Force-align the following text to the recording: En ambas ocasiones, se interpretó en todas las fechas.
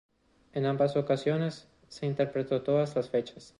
En 0.53 0.65
ambas 0.65 0.95
ocasiones, 0.95 1.69
se 1.87 2.07
interpretó 2.07 2.55
en 2.55 2.63
todas 2.63 2.95
las 2.95 3.11
fechas. 3.11 3.49